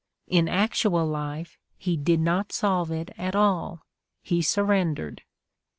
In 0.25 0.49
actual 0.49 1.05
life 1.05 1.59
he 1.77 1.95
did 1.95 2.19
not 2.19 2.51
solve 2.51 2.89
it 2.89 3.11
at 3.19 3.35
all; 3.35 3.85
he 4.23 4.41
surrendered. 4.41 5.21